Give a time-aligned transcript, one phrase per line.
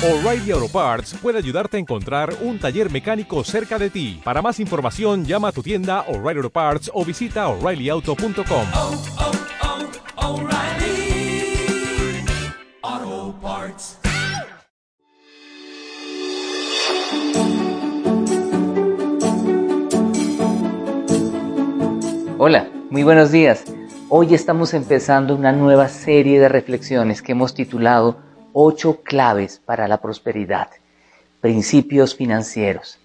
[0.00, 4.20] O'Reilly Auto Parts puede ayudarte a encontrar un taller mecánico cerca de ti.
[4.22, 8.66] Para más información, llama a tu tienda O'Reilly Auto Parts o visita oreillyauto.com.
[8.76, 8.92] oh,
[13.02, 13.98] oh, Parts.
[22.38, 23.64] Hola, muy buenos días.
[24.10, 28.27] Hoy estamos empezando una nueva serie de reflexiones que hemos titulado
[28.60, 30.66] Ocho claves para la prosperidad,
[31.40, 32.98] principios financieros.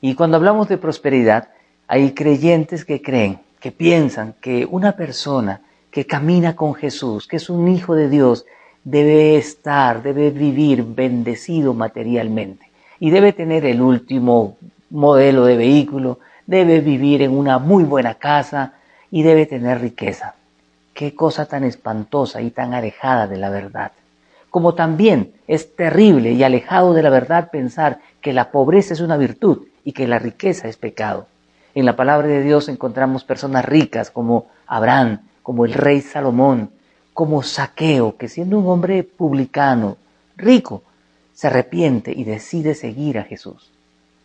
[0.00, 1.50] Y cuando hablamos de prosperidad,
[1.86, 5.60] hay creyentes que creen, que piensan que una persona
[5.92, 8.44] que camina con Jesús, que es un hijo de Dios,
[8.82, 12.68] debe estar, debe vivir bendecido materialmente
[12.98, 14.56] y debe tener el último
[14.90, 18.72] modelo de vehículo, debe vivir en una muy buena casa
[19.12, 20.34] y debe tener riqueza.
[20.92, 23.92] Qué cosa tan espantosa y tan alejada de la verdad.
[24.58, 29.16] Como también es terrible y alejado de la verdad pensar que la pobreza es una
[29.16, 31.28] virtud y que la riqueza es pecado.
[31.76, 36.72] En la palabra de Dios encontramos personas ricas como Abraham, como el rey Salomón,
[37.14, 39.96] como Saqueo, que siendo un hombre publicano,
[40.36, 40.82] rico,
[41.34, 43.70] se arrepiente y decide seguir a Jesús.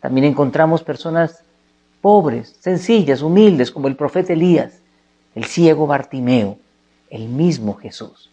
[0.00, 1.44] También encontramos personas
[2.00, 4.80] pobres, sencillas, humildes, como el profeta Elías,
[5.36, 6.58] el ciego Bartimeo,
[7.10, 8.32] el mismo Jesús.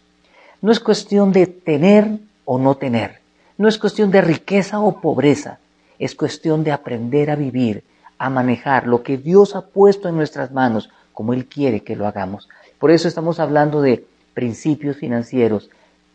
[0.64, 3.20] No es cuestión de tener o no tener,
[3.58, 5.58] no es cuestión de riqueza o pobreza,
[5.98, 7.84] es cuestión de aprender a vivir,
[8.16, 12.06] a manejar lo que Dios ha puesto en nuestras manos como Él quiere que lo
[12.06, 12.48] hagamos.
[12.78, 15.68] Por eso estamos hablando de principios financieros,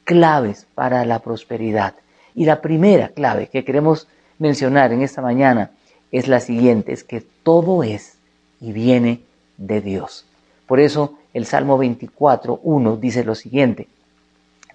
[0.03, 1.93] claves para la prosperidad.
[2.33, 4.07] Y la primera clave que queremos
[4.39, 5.69] mencionar en esta mañana
[6.11, 8.17] es la siguiente, es que todo es
[8.59, 9.21] y viene
[9.57, 10.25] de Dios.
[10.65, 13.87] Por eso el Salmo 24, 1 dice lo siguiente,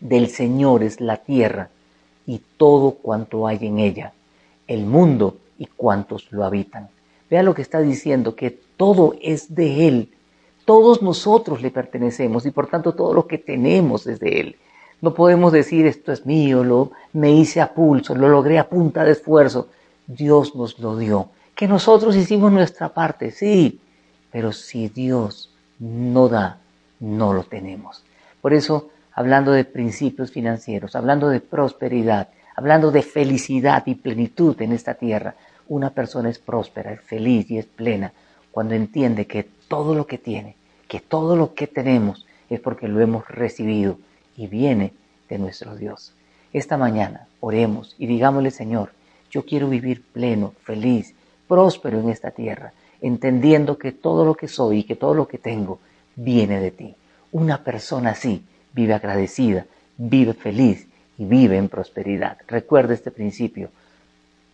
[0.05, 1.71] del Señor es la tierra
[2.27, 4.13] y todo cuanto hay en ella,
[4.69, 6.89] el mundo y cuantos lo habitan.
[7.31, 10.11] Vea lo que está diciendo, que todo es de Él,
[10.67, 14.57] todos nosotros le pertenecemos y por tanto todo lo que tenemos es de Él.
[15.01, 19.05] No podemos decir esto es mío, lo me hice a pulso, lo logré a punta
[19.05, 19.69] de esfuerzo.
[20.07, 21.31] Dios nos lo dio.
[21.55, 23.81] Que nosotros hicimos nuestra parte, sí,
[24.31, 26.59] pero si Dios no da,
[27.01, 28.05] no lo tenemos.
[28.43, 34.73] Por eso, hablando de principios financieros, hablando de prosperidad, hablando de felicidad y plenitud en
[34.73, 35.35] esta tierra,
[35.69, 38.13] una persona es próspera, es feliz y es plena
[38.51, 40.57] cuando entiende que todo lo que tiene,
[40.89, 43.99] que todo lo que tenemos es porque lo hemos recibido
[44.37, 44.93] y viene
[45.29, 46.13] de nuestro Dios.
[46.53, 48.93] Esta mañana oremos y digámosle, Señor,
[49.31, 51.15] yo quiero vivir pleno, feliz,
[51.49, 55.39] próspero en esta tierra, entendiendo que todo lo que soy y que todo lo que
[55.39, 55.81] tengo
[56.15, 56.95] viene de ti.
[57.33, 60.87] Una persona así vive agradecida, vive feliz
[61.17, 62.39] y vive en prosperidad.
[62.47, 63.71] Recuerda este principio.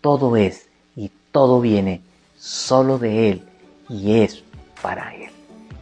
[0.00, 2.02] Todo es y todo viene
[2.38, 3.42] solo de Él
[3.88, 4.42] y es
[4.82, 5.30] para Él.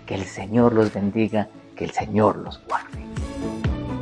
[0.06, 2.99] Que el Señor los bendiga, que el Señor los guarde.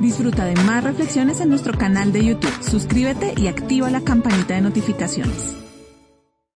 [0.00, 2.62] Disfruta de más reflexiones en nuestro canal de YouTube.
[2.62, 5.66] Suscríbete y activa la campanita de notificaciones.